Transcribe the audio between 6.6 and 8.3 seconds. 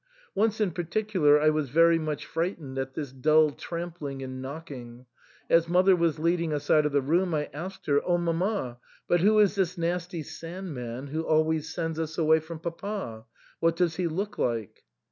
out of the room I asked her," O